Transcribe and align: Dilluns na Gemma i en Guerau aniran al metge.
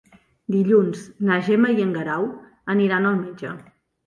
Dilluns 0.53 1.03
na 1.29 1.37
Gemma 1.49 1.75
i 1.75 1.83
en 1.85 1.93
Guerau 1.99 2.27
aniran 2.77 3.11
al 3.13 3.21
metge. 3.21 3.55